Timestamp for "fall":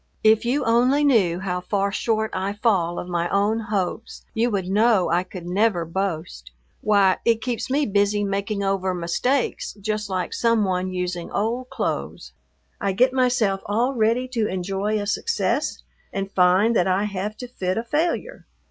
2.53-2.97